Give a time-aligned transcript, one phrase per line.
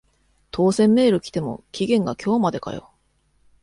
[0.49, 2.91] 当選メール来ても期限が今日までかよ